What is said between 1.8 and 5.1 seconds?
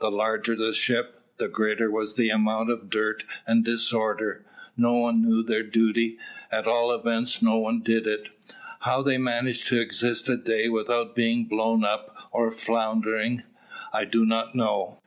was the amount of dirt and disorder. No